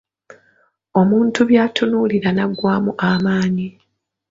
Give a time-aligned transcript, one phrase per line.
[0.99, 3.67] Omuntu by'atunuulira n'aggwaamu amaanyi.